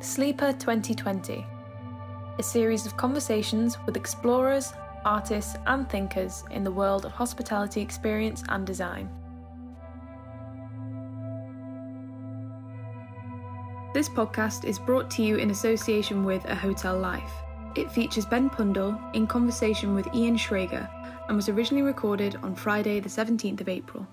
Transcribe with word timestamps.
Sleeper 0.00 0.52
2020, 0.52 1.44
a 2.38 2.42
series 2.42 2.86
of 2.86 2.96
conversations 2.96 3.76
with 3.84 3.96
explorers, 3.96 4.72
artists, 5.04 5.56
and 5.66 5.90
thinkers 5.90 6.44
in 6.52 6.62
the 6.62 6.70
world 6.70 7.04
of 7.04 7.10
hospitality 7.10 7.80
experience 7.80 8.44
and 8.48 8.64
design. 8.64 9.10
This 13.92 14.08
podcast 14.08 14.64
is 14.64 14.78
brought 14.78 15.10
to 15.12 15.22
you 15.24 15.34
in 15.34 15.50
association 15.50 16.24
with 16.24 16.44
A 16.44 16.54
Hotel 16.54 16.96
Life. 16.96 17.32
It 17.74 17.90
features 17.90 18.24
Ben 18.24 18.48
Pundole 18.50 18.96
in 19.14 19.26
conversation 19.26 19.96
with 19.96 20.06
Ian 20.14 20.36
Schrager 20.36 20.88
and 21.26 21.34
was 21.34 21.48
originally 21.48 21.82
recorded 21.82 22.36
on 22.36 22.54
Friday, 22.54 23.00
the 23.00 23.08
17th 23.08 23.60
of 23.60 23.68
April. 23.68 24.06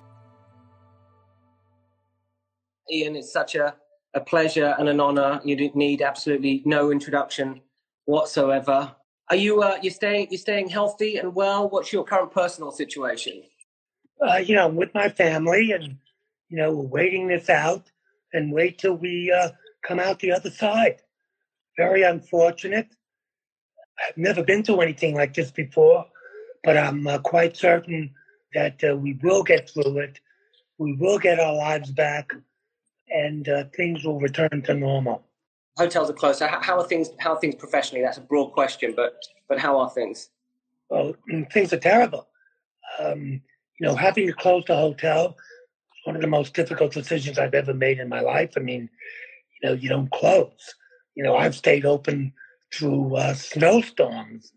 Ian, 2.91 3.15
it's 3.15 3.31
such 3.31 3.53
a, 3.53 3.75
a 4.15 4.21
pleasure 4.21 4.73
and 4.79 4.89
an 4.89 4.99
honour. 4.99 5.41
You 5.43 5.55
need 5.75 6.01
absolutely 6.01 6.63
no 6.65 6.89
introduction 6.89 7.61
whatsoever. 8.05 8.95
Are 9.29 9.35
you 9.35 9.61
uh, 9.61 9.77
you 9.81 9.89
staying 9.89 10.27
you 10.31 10.37
staying 10.37 10.69
healthy 10.69 11.17
and 11.17 11.35
well? 11.35 11.69
What's 11.69 11.91
your 11.91 12.03
current 12.03 12.31
personal 12.31 12.71
situation? 12.71 13.43
Uh, 14.25 14.37
you 14.37 14.55
know, 14.55 14.65
I'm 14.67 14.75
with 14.75 14.93
my 14.93 15.09
family, 15.09 15.71
and 15.73 15.97
you 16.49 16.57
know, 16.57 16.71
we're 16.71 16.87
waiting 16.87 17.27
this 17.27 17.49
out 17.49 17.91
and 18.33 18.51
wait 18.51 18.77
till 18.77 18.95
we 18.95 19.31
uh, 19.31 19.49
come 19.85 19.99
out 19.99 20.19
the 20.19 20.31
other 20.31 20.49
side. 20.49 21.01
Very 21.77 22.03
unfortunate. 22.03 22.87
I've 24.07 24.17
never 24.17 24.43
been 24.43 24.63
to 24.63 24.81
anything 24.81 25.15
like 25.15 25.33
this 25.33 25.51
before, 25.51 26.05
but 26.63 26.77
I'm 26.77 27.05
uh, 27.07 27.17
quite 27.19 27.57
certain 27.57 28.13
that 28.53 28.81
uh, 28.83 28.95
we 28.95 29.19
will 29.23 29.43
get 29.43 29.69
through 29.69 29.99
it. 29.99 30.19
We 30.77 30.93
will 30.93 31.17
get 31.17 31.39
our 31.39 31.55
lives 31.55 31.91
back, 31.91 32.31
and 33.15 33.47
uh, 33.47 33.63
things 33.75 34.03
will 34.03 34.19
return 34.19 34.61
to 34.65 34.73
normal. 34.73 35.23
Hotels 35.77 36.09
are 36.09 36.13
closed. 36.13 36.39
So 36.39 36.47
how, 36.47 36.61
how 36.61 36.79
are 36.79 36.87
things? 36.87 37.09
How 37.19 37.33
are 37.33 37.39
things 37.39 37.55
professionally? 37.55 38.03
That's 38.03 38.17
a 38.17 38.21
broad 38.21 38.51
question, 38.51 38.93
but 38.95 39.13
but 39.49 39.59
how 39.59 39.79
are 39.79 39.89
things? 39.89 40.29
Well, 40.89 41.15
mm, 41.31 41.51
things 41.51 41.73
are 41.73 41.79
terrible. 41.79 42.27
Um, 42.99 43.41
you 43.79 43.87
know, 43.87 43.95
having 43.95 44.27
to 44.27 44.33
close 44.33 44.63
the 44.67 44.75
hotel 44.75 45.29
is 45.29 46.05
one 46.05 46.15
of 46.15 46.21
the 46.21 46.27
most 46.27 46.53
difficult 46.53 46.93
decisions 46.93 47.39
I've 47.39 47.53
ever 47.53 47.73
made 47.73 47.99
in 47.99 48.09
my 48.09 48.21
life. 48.21 48.53
I 48.55 48.59
mean, 48.59 48.89
you 49.61 49.69
know, 49.69 49.75
you 49.75 49.89
don't 49.89 50.11
close. 50.11 50.75
You 51.15 51.23
know, 51.23 51.35
I've 51.35 51.55
stayed 51.55 51.85
open 51.85 52.33
through 52.73 53.15
uh, 53.15 53.33
snowstorms 53.33 54.51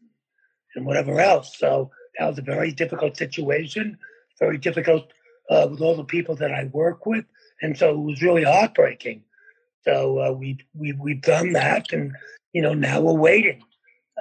and 0.75 0.85
whatever 0.87 1.21
else. 1.21 1.57
So 1.59 1.91
that 2.19 2.27
was 2.27 2.39
a 2.39 2.43
very 2.43 2.73
difficult 2.73 3.17
situation, 3.17 3.99
very 4.39 4.59
difficult 4.59 5.13
uh, 5.51 5.67
with 5.71 5.81
all 5.81 5.97
the 5.97 6.05
people 6.05 6.37
that 6.37 6.53
I 6.53 6.65
work 6.73 7.07
with. 7.07 7.25
And 7.63 7.77
so 7.77 7.91
it 7.91 7.99
was 7.99 8.23
really 8.23 8.45
heartbreaking. 8.45 9.25
So 9.85 10.21
uh, 10.21 10.33
we, 10.33 10.59
we, 10.75 10.93
we've 10.93 11.23
done 11.23 11.53
that 11.53 11.93
and, 11.93 12.13
you 12.53 12.63
know, 12.63 12.75
now 12.75 13.01
we're 13.01 13.13
waiting. 13.13 13.63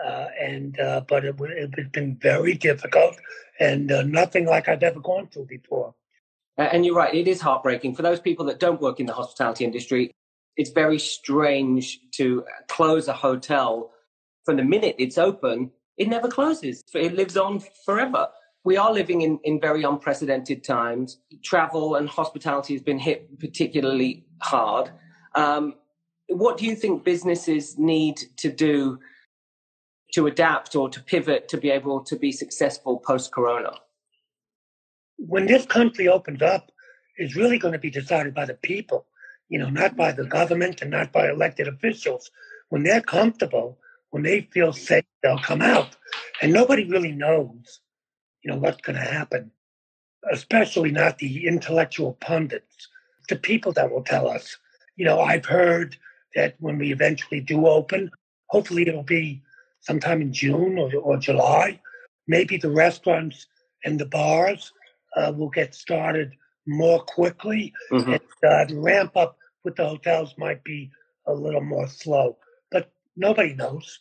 Uh, 0.05 0.27
and 0.39 0.79
uh, 0.79 1.01
but 1.07 1.25
it, 1.25 1.35
it's 1.39 1.89
been 1.89 2.15
very 2.17 2.53
difficult 2.53 3.15
and 3.59 3.91
uh, 3.91 4.03
nothing 4.03 4.45
like 4.45 4.67
I've 4.67 4.83
ever 4.83 4.99
gone 4.99 5.27
through 5.27 5.47
before. 5.47 5.95
And 6.55 6.85
you're 6.85 6.95
right; 6.95 7.13
it 7.13 7.27
is 7.27 7.41
heartbreaking 7.41 7.95
for 7.95 8.03
those 8.03 8.19
people 8.19 8.45
that 8.45 8.59
don't 8.59 8.79
work 8.79 8.99
in 8.99 9.07
the 9.07 9.13
hospitality 9.13 9.65
industry 9.65 10.11
it's 10.57 10.71
very 10.71 10.99
strange 10.99 11.99
to 12.13 12.43
close 12.67 13.07
a 13.07 13.13
hotel 13.13 13.91
from 14.43 14.57
the 14.57 14.63
minute 14.63 14.95
it's 14.97 15.17
open. 15.17 15.71
It 15.97 16.09
never 16.09 16.27
closes. 16.27 16.83
It 16.93 17.13
lives 17.13 17.37
on 17.37 17.61
forever. 17.85 18.27
We 18.67 18.75
are 18.75 18.91
living 18.91 19.21
in, 19.21 19.39
in 19.45 19.61
very 19.61 19.83
unprecedented 19.83 20.61
times. 20.61 21.19
Travel 21.41 21.95
and 21.95 22.09
hospitality 22.09 22.73
has 22.73 22.83
been 22.83 22.99
hit 22.99 23.39
particularly 23.39 24.25
hard. 24.41 24.91
Um, 25.35 25.75
what 26.27 26.57
do 26.57 26.65
you 26.65 26.75
think 26.75 27.05
businesses 27.05 27.77
need 27.77 28.17
to 28.35 28.51
do 28.51 28.99
to 30.15 30.27
adapt 30.27 30.75
or 30.75 30.89
to 30.89 30.99
pivot 31.01 31.47
to 31.47 31.57
be 31.57 31.69
able 31.69 32.03
to 32.03 32.17
be 32.17 32.33
successful 32.33 32.99
post 32.99 33.31
corona? 33.31 33.71
When 35.15 35.45
this 35.45 35.65
country 35.65 36.09
opens 36.09 36.41
up, 36.41 36.69
it's 37.15 37.37
really 37.37 37.59
going 37.59 37.71
to 37.71 37.79
be 37.79 37.89
decided 37.89 38.33
by 38.33 38.43
the 38.43 38.55
people 38.55 39.05
you 39.49 39.59
know, 39.59 39.69
not 39.69 39.95
by 39.95 40.11
the 40.11 40.25
government 40.25 40.81
and 40.81 40.91
not 40.91 41.13
by 41.13 41.29
elected 41.29 41.69
officials. 41.69 42.29
When 42.69 42.83
they're 42.83 43.01
comfortable, 43.01 43.77
when 44.09 44.23
they 44.23 44.41
feel 44.51 44.73
safe, 44.73 45.05
they'll 45.23 45.39
come 45.39 45.61
out. 45.61 45.95
And 46.41 46.51
nobody 46.51 46.83
really 46.83 47.13
knows, 47.13 47.79
you 48.47 48.53
know, 48.53 48.59
what's 48.59 48.81
going 48.81 48.95
to 48.95 49.01
happen, 49.01 49.51
especially 50.31 50.89
not 50.89 51.17
the 51.17 51.45
intellectual 51.45 52.13
pundits, 52.21 52.87
the 53.27 53.35
people 53.35 53.73
that 53.73 53.91
will 53.91 54.03
tell 54.03 54.29
us. 54.29 54.55
You 54.95 55.03
know, 55.03 55.19
I've 55.19 55.45
heard 55.45 55.97
that 56.33 56.55
when 56.59 56.77
we 56.77 56.93
eventually 56.93 57.41
do 57.41 57.67
open, 57.67 58.09
hopefully 58.47 58.87
it'll 58.87 59.03
be 59.03 59.43
sometime 59.81 60.21
in 60.21 60.31
June 60.31 60.79
or, 60.79 60.95
or 60.95 61.17
July, 61.17 61.81
maybe 62.29 62.55
the 62.55 62.69
restaurants 62.69 63.47
and 63.83 63.99
the 63.99 64.05
bars 64.05 64.71
uh, 65.17 65.33
will 65.35 65.49
get 65.49 65.75
started 65.75 66.31
more 66.65 67.01
quickly. 67.01 67.73
Mm-hmm. 67.91 68.13
And, 68.13 68.21
uh, 68.49 68.65
the 68.65 68.79
ramp 68.79 69.17
up 69.17 69.37
with 69.65 69.75
the 69.75 69.85
hotels 69.85 70.35
might 70.37 70.63
be 70.63 70.89
a 71.25 71.33
little 71.33 71.59
more 71.59 71.89
slow, 71.89 72.37
but 72.71 72.93
nobody 73.17 73.53
knows. 73.55 73.99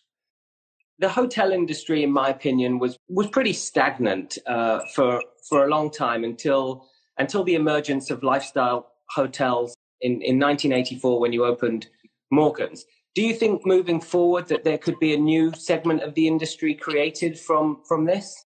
The 0.99 1.09
hotel 1.09 1.53
industry, 1.53 2.03
in 2.03 2.11
my 2.11 2.31
opinion, 2.31 2.79
was 2.79 2.99
was 3.09 3.27
pretty 3.29 3.53
stagnant 3.53 4.39
uh, 4.47 4.81
for 4.95 5.23
for 5.49 5.65
a 5.65 5.69
long 5.69 5.91
time 5.91 6.25
until 6.25 6.87
until 7.19 7.45
the 7.45 7.55
emergence 7.55 8.11
of 8.11 8.23
lifestyle 8.23 8.93
hotels 9.11 9.75
in, 10.01 10.13
in 10.23 10.39
1984 10.39 11.21
when 11.21 11.33
you 11.33 11.45
opened 11.45 11.87
Morgan's. 12.31 12.85
Do 13.15 13.23
you 13.23 13.35
think 13.35 13.65
moving 13.65 14.01
forward 14.01 14.49
that 14.49 14.65
there 14.65 14.77
could 14.77 14.99
be 14.99 15.15
a 15.15 15.19
new 15.19 15.53
segment 15.55 16.03
of 16.03 16.15
the 16.15 16.27
industry 16.27 16.75
created 16.75 17.39
from 17.39 17.83
from 17.89 18.05
this? 18.05 18.45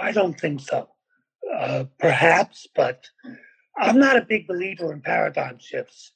I 0.00 0.12
don't 0.12 0.38
think 0.38 0.60
so. 0.60 0.88
Uh, 1.58 1.84
perhaps, 1.98 2.66
but 2.76 3.08
I'm 3.76 3.98
not 3.98 4.16
a 4.16 4.22
big 4.22 4.46
believer 4.46 4.92
in 4.92 5.00
paradigm 5.00 5.58
shifts. 5.58 6.12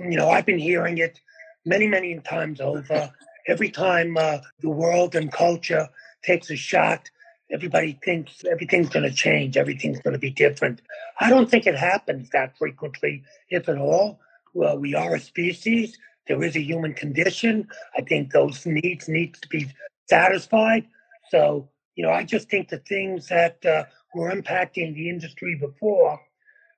Um, 0.00 0.10
you 0.10 0.16
know, 0.16 0.28
I've 0.28 0.46
been 0.46 0.58
hearing 0.58 0.98
it 0.98 1.20
many, 1.64 1.86
many 1.86 2.18
times 2.20 2.60
over. 2.60 3.12
Every 3.46 3.70
time 3.70 4.16
uh, 4.16 4.38
the 4.60 4.70
world 4.70 5.14
and 5.14 5.30
culture 5.30 5.88
takes 6.22 6.50
a 6.50 6.56
shot, 6.56 7.10
everybody 7.50 7.98
thinks 8.02 8.44
everything's 8.50 8.88
going 8.88 9.08
to 9.08 9.14
change, 9.14 9.56
everything's 9.56 10.00
going 10.00 10.14
to 10.14 10.18
be 10.18 10.30
different. 10.30 10.80
I 11.20 11.28
don't 11.28 11.50
think 11.50 11.66
it 11.66 11.76
happens 11.76 12.30
that 12.30 12.56
frequently, 12.56 13.22
if 13.50 13.68
at 13.68 13.78
all. 13.78 14.20
Well, 14.54 14.78
we 14.78 14.94
are 14.94 15.14
a 15.14 15.20
species. 15.20 15.98
There 16.26 16.42
is 16.42 16.56
a 16.56 16.62
human 16.62 16.94
condition. 16.94 17.68
I 17.96 18.02
think 18.02 18.32
those 18.32 18.64
needs 18.64 19.08
need 19.08 19.34
to 19.34 19.48
be 19.48 19.70
satisfied. 20.08 20.86
So, 21.30 21.68
you 21.96 22.04
know, 22.04 22.10
I 22.10 22.24
just 22.24 22.48
think 22.48 22.68
the 22.68 22.78
things 22.78 23.28
that 23.28 23.64
uh, 23.66 23.84
were 24.14 24.32
impacting 24.32 24.94
the 24.94 25.08
industry 25.08 25.56
before 25.56 26.20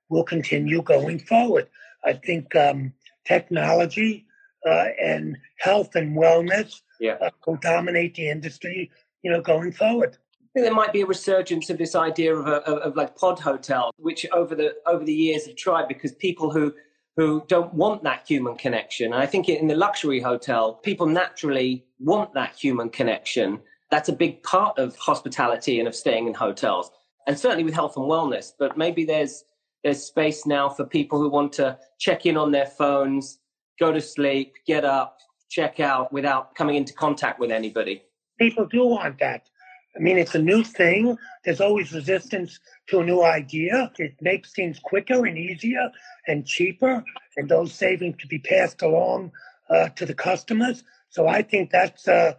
will 0.09 0.23
continue 0.23 0.81
going 0.81 1.19
forward. 1.19 1.67
I 2.03 2.13
think 2.13 2.55
um, 2.55 2.93
technology 3.25 4.26
uh, 4.67 4.89
and 5.01 5.37
health 5.59 5.95
and 5.95 6.17
wellness 6.17 6.81
yeah. 6.99 7.17
uh, 7.21 7.29
will 7.45 7.57
dominate 7.57 8.15
the 8.15 8.29
industry, 8.29 8.91
you 9.23 9.31
know, 9.31 9.41
going 9.41 9.71
forward. 9.71 10.17
I 10.41 10.47
think 10.53 10.65
there 10.65 10.73
might 10.73 10.93
be 10.93 11.01
a 11.01 11.05
resurgence 11.05 11.69
of 11.69 11.77
this 11.77 11.95
idea 11.95 12.35
of, 12.35 12.47
a, 12.47 12.57
of, 12.67 12.77
of 12.79 12.95
like 12.95 13.15
pod 13.15 13.39
hotels, 13.39 13.93
which 13.97 14.25
over 14.33 14.55
the 14.55 14.75
over 14.85 15.03
the 15.03 15.13
years 15.13 15.45
have 15.45 15.55
tried 15.55 15.87
because 15.87 16.13
people 16.13 16.51
who 16.51 16.73
who 17.15 17.43
don't 17.47 17.73
want 17.73 18.03
that 18.03 18.27
human 18.27 18.55
connection. 18.55 19.13
And 19.13 19.21
I 19.21 19.25
think 19.25 19.49
in 19.49 19.67
the 19.67 19.75
luxury 19.75 20.19
hotel, 20.19 20.73
people 20.75 21.07
naturally 21.07 21.85
want 21.99 22.33
that 22.35 22.55
human 22.55 22.89
connection. 22.89 23.59
That's 23.89 24.09
a 24.09 24.13
big 24.13 24.43
part 24.43 24.77
of 24.77 24.95
hospitality 24.97 25.79
and 25.79 25.87
of 25.87 25.95
staying 25.95 26.27
in 26.27 26.33
hotels 26.33 26.91
and 27.27 27.37
certainly 27.37 27.63
with 27.63 27.73
health 27.73 27.97
and 27.97 28.05
wellness. 28.05 28.53
But 28.57 28.77
maybe 28.77 29.05
there's 29.05 29.43
there's 29.83 30.03
space 30.03 30.45
now 30.45 30.69
for 30.69 30.85
people 30.85 31.19
who 31.19 31.29
want 31.29 31.53
to 31.53 31.77
check 31.99 32.25
in 32.25 32.35
on 32.35 32.51
their 32.51 32.65
phones, 32.65 33.37
go 33.79 33.91
to 33.91 34.01
sleep, 34.01 34.53
get 34.65 34.85
up, 34.85 35.19
check 35.49 35.79
out 35.79 36.11
without 36.11 36.55
coming 36.55 36.75
into 36.75 36.93
contact 36.93 37.39
with 37.39 37.51
anybody. 37.51 38.03
People 38.39 38.65
do 38.65 38.85
want 38.85 39.19
that. 39.19 39.47
I 39.95 39.99
mean, 39.99 40.17
it's 40.17 40.35
a 40.35 40.41
new 40.41 40.63
thing. 40.63 41.17
There's 41.43 41.61
always 41.61 41.91
resistance 41.91 42.59
to 42.89 42.99
a 42.99 43.05
new 43.05 43.23
idea. 43.23 43.91
It 43.97 44.15
makes 44.21 44.53
things 44.53 44.79
quicker 44.79 45.25
and 45.25 45.37
easier 45.37 45.89
and 46.27 46.45
cheaper, 46.45 47.03
and 47.35 47.49
those 47.49 47.73
savings 47.73 48.17
to 48.19 48.27
be 48.27 48.37
passed 48.37 48.83
along 48.83 49.31
uh, 49.69 49.89
to 49.89 50.05
the 50.05 50.13
customers. 50.13 50.83
So 51.09 51.27
I 51.27 51.41
think 51.41 51.71
that's 51.71 52.07
uh, 52.07 52.33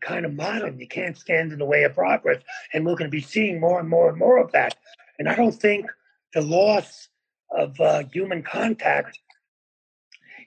kind 0.00 0.26
of 0.26 0.34
modern. 0.34 0.78
You 0.78 0.88
can't 0.88 1.16
stand 1.16 1.52
in 1.52 1.58
the 1.58 1.64
way 1.64 1.84
of 1.84 1.94
progress. 1.94 2.42
And 2.72 2.84
we're 2.84 2.96
going 2.96 3.10
to 3.10 3.16
be 3.16 3.22
seeing 3.22 3.60
more 3.60 3.80
and 3.80 3.88
more 3.88 4.10
and 4.10 4.18
more 4.18 4.38
of 4.38 4.52
that. 4.52 4.74
And 5.18 5.28
I 5.28 5.34
don't 5.34 5.52
think 5.52 5.86
the 6.34 6.42
loss 6.42 7.08
of 7.50 7.78
uh, 7.80 8.02
human 8.12 8.42
contact 8.42 9.18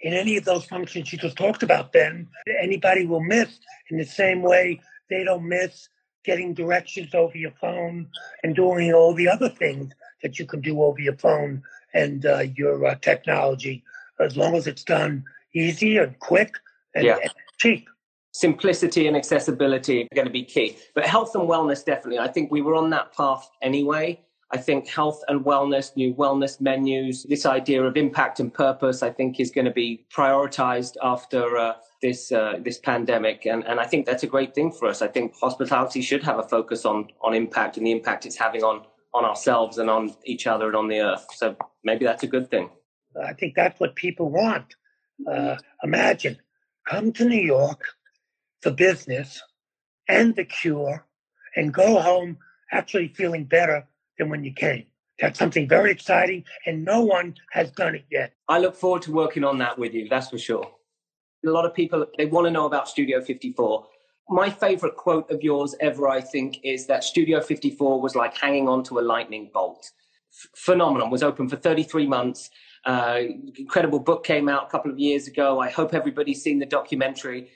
in 0.06 0.14
any 0.14 0.38
of 0.38 0.46
those 0.46 0.66
functions 0.66 1.12
you 1.12 1.18
just 1.18 1.36
talked 1.36 1.64
about, 1.64 1.92
Ben, 1.92 2.28
anybody 2.62 3.08
will 3.08 3.24
miss 3.24 3.60
in 3.90 3.98
the 3.98 4.06
same 4.06 4.44
way 4.44 4.80
they 5.10 5.24
don't 5.24 5.48
miss 5.48 5.90
getting 6.24 6.54
directions 6.54 7.16
over 7.16 7.36
your 7.36 7.54
phone 7.60 8.08
and 8.44 8.56
doing 8.56 8.94
all 8.94 9.16
the 9.16 9.28
other 9.28 9.50
things 9.50 9.92
that 10.22 10.38
you 10.38 10.46
can 10.46 10.62
do 10.62 10.84
over 10.84 11.00
your 11.00 11.18
phone 11.18 11.62
and 11.96 12.28
uh, 12.28 12.44
your 12.56 12.86
uh, 12.86 12.94
technology, 13.02 13.84
as 14.20 14.38
long 14.38 14.56
as 14.56 14.68
it's 14.68 14.84
done, 14.84 15.24
easy 15.56 15.98
and 15.98 16.18
quick 16.20 16.54
and, 16.94 17.06
yeah. 17.06 17.18
and 17.24 17.32
cheap 17.58 17.90
simplicity 18.32 19.08
and 19.08 19.16
accessibility 19.18 20.04
are 20.04 20.16
going 20.16 20.28
to 20.28 20.32
be 20.32 20.44
key. 20.44 20.78
But 20.94 21.06
health 21.06 21.34
and 21.34 21.50
wellness, 21.50 21.84
definitely. 21.84 22.20
I 22.20 22.28
think 22.28 22.52
we 22.52 22.62
were 22.62 22.76
on 22.76 22.92
that 22.92 23.12
path 23.14 23.50
anyway. 23.64 24.22
I 24.56 24.58
think 24.58 24.88
health 24.88 25.22
and 25.28 25.44
wellness, 25.44 25.94
new 25.98 26.14
wellness 26.14 26.62
menus, 26.62 27.24
this 27.24 27.46
idea 27.46 27.84
of 27.84 27.98
impact 27.98 28.40
and 28.40 28.54
purpose, 28.54 29.04
I 29.04 29.10
think 29.10 29.38
is 29.38 29.52
going 29.52 29.66
to 29.66 29.72
be 29.72 30.06
prioritized 30.16 30.96
after 31.04 31.58
uh, 31.58 31.74
this 32.02 32.32
uh, 32.32 32.54
this 32.64 32.78
pandemic, 32.78 33.46
and 33.46 33.66
and 33.66 33.82
I 33.82 33.86
think 33.86 34.06
that's 34.06 34.24
a 34.24 34.28
great 34.28 34.56
thing 34.56 34.72
for 34.72 34.88
us. 34.88 35.02
I 35.02 35.10
think 35.10 35.36
hospitality 35.36 36.02
should 36.02 36.24
have 36.24 36.40
a 36.40 36.44
focus 36.44 36.86
on 36.86 37.10
on 37.20 37.34
impact 37.34 37.76
and 37.76 37.86
the 37.86 37.92
impact 37.92 38.26
it's 38.26 38.38
having 38.38 38.64
on 38.64 38.86
on 39.14 39.26
ourselves 39.26 39.78
and 39.78 39.90
on 39.90 40.16
each 40.24 40.48
other 40.48 40.68
and 40.68 40.76
on 40.78 40.88
the 40.88 41.02
earth. 41.02 41.26
So 41.34 41.58
maybe 41.84 42.06
that's 42.06 42.24
a 42.24 42.28
good 42.28 42.50
thing. 42.50 42.70
I 43.22 43.34
think 43.34 43.56
that's 43.56 43.78
what 43.78 43.94
people 43.98 44.30
want. 44.30 44.76
Uh, 45.30 45.58
imagine 45.84 46.38
come 46.88 47.12
to 47.12 47.26
New 47.26 47.46
York 47.56 47.82
for 48.62 48.72
business 48.72 49.44
and 50.08 50.34
the 50.34 50.46
cure, 50.46 51.06
and 51.58 51.74
go 51.74 52.00
home 52.00 52.38
actually 52.72 53.10
feeling 53.10 53.44
better 53.44 53.86
than 54.18 54.30
when 54.30 54.44
you 54.44 54.54
came. 54.54 54.86
That's 55.20 55.40
something 55.40 55.68
very 55.68 55.92
exciting, 55.92 56.44
and 56.66 56.84
no 56.84 57.02
one 57.02 57.36
has 57.52 57.72
done 57.72 57.96
it 57.96 58.06
yet. 58.12 58.34
I 58.50 58.60
look 58.60 58.76
forward 58.76 59.02
to 59.04 59.14
working 59.14 59.44
on 59.44 59.58
that 59.60 59.78
with 59.78 59.94
you, 59.94 60.10
that's 60.10 60.30
for 60.30 60.38
sure. 60.38 60.70
A 61.46 61.50
lot 61.50 61.66
of 61.66 61.74
people, 61.74 62.06
they 62.18 62.26
want 62.26 62.46
to 62.46 62.52
know 62.52 62.66
about 62.66 62.90
Studio 62.90 63.22
54. 63.22 63.86
My 64.28 64.50
favorite 64.50 64.98
quote 64.98 65.30
of 65.32 65.42
yours 65.42 65.76
ever, 65.80 66.10
I 66.10 66.20
think, 66.20 66.60
is 66.64 66.88
that 66.88 67.04
Studio 67.04 67.40
54 67.40 68.02
was 68.02 68.16
like 68.16 68.36
hanging 68.36 68.68
on 68.68 68.84
to 68.86 69.00
a 69.00 69.02
lightning 69.02 69.52
bolt. 69.54 69.92
F- 70.34 70.50
phenomenon, 70.56 71.12
was 71.12 71.24
open 71.24 71.48
for 71.48 71.56
33 71.56 72.08
months. 72.08 72.50
Uh, 72.86 73.22
incredible 73.58 74.00
book 74.00 74.26
came 74.26 74.50
out 74.50 74.68
a 74.68 74.70
couple 74.70 74.92
of 74.92 75.00
years 75.00 75.28
ago. 75.28 75.60
I 75.60 75.70
hope 75.70 75.94
everybody's 75.94 76.42
seen 76.42 76.60
the 76.60 76.66
documentary. 76.66 77.50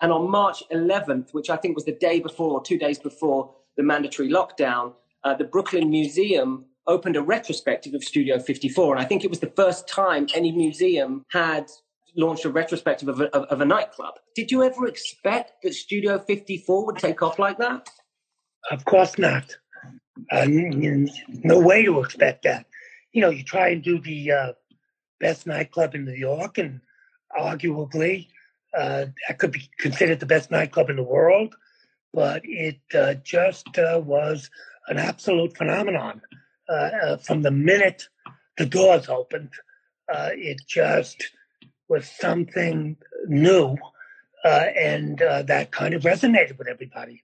And 0.00 0.10
on 0.12 0.30
March 0.30 0.62
11th, 0.72 1.34
which 1.34 1.50
I 1.50 1.56
think 1.56 1.74
was 1.74 1.84
the 1.84 1.92
day 1.92 2.20
before 2.20 2.52
or 2.52 2.62
two 2.62 2.78
days 2.78 2.98
before 2.98 3.54
the 3.76 3.82
mandatory 3.82 4.28
lockdown, 4.28 4.94
uh, 5.24 5.34
the 5.34 5.44
Brooklyn 5.44 5.90
Museum 5.90 6.66
opened 6.86 7.16
a 7.16 7.22
retrospective 7.22 7.94
of 7.94 8.02
Studio 8.02 8.38
54. 8.38 8.96
And 8.96 9.04
I 9.04 9.06
think 9.06 9.24
it 9.24 9.30
was 9.30 9.40
the 9.40 9.52
first 9.54 9.88
time 9.88 10.26
any 10.34 10.50
museum 10.52 11.24
had 11.30 11.66
launched 12.16 12.44
a 12.44 12.50
retrospective 12.50 13.08
of 13.08 13.20
a, 13.20 13.34
of, 13.34 13.44
of 13.44 13.60
a 13.60 13.64
nightclub. 13.64 14.14
Did 14.34 14.50
you 14.50 14.62
ever 14.62 14.86
expect 14.86 15.62
that 15.62 15.74
Studio 15.74 16.18
54 16.18 16.86
would 16.86 16.96
take 16.96 17.22
off 17.22 17.38
like 17.38 17.58
that? 17.58 17.88
Of 18.70 18.84
course 18.84 19.18
not. 19.18 19.56
Uh, 20.30 20.46
no 20.46 21.58
way 21.58 21.84
to 21.84 22.00
expect 22.00 22.42
that. 22.44 22.66
You 23.12 23.22
know, 23.22 23.30
you 23.30 23.44
try 23.44 23.68
and 23.68 23.82
do 23.82 24.00
the 24.00 24.32
uh, 24.32 24.52
best 25.20 25.46
nightclub 25.46 25.94
in 25.94 26.04
New 26.04 26.14
York, 26.14 26.58
and 26.58 26.80
arguably 27.38 28.28
uh, 28.76 29.06
that 29.28 29.38
could 29.38 29.52
be 29.52 29.68
considered 29.78 30.20
the 30.20 30.26
best 30.26 30.50
nightclub 30.50 30.90
in 30.90 30.96
the 30.96 31.02
world, 31.02 31.54
but 32.12 32.42
it 32.44 32.80
uh, 32.94 33.14
just 33.14 33.78
uh, 33.78 34.00
was 34.04 34.50
an 34.88 34.98
absolute 34.98 35.56
phenomenon. 35.56 36.20
Uh, 36.68 36.72
uh, 36.72 37.16
from 37.16 37.42
the 37.42 37.50
minute 37.50 38.08
the 38.56 38.66
doors 38.66 39.08
opened, 39.08 39.50
uh, 40.12 40.30
it 40.32 40.60
just 40.66 41.30
was 41.88 42.08
something 42.08 42.96
new, 43.26 43.76
and 44.44 45.18
that 45.18 45.70
kind 45.72 45.94
of 45.94 46.02
resonated 46.02 46.56
with 46.56 46.68
everybody. 46.68 47.22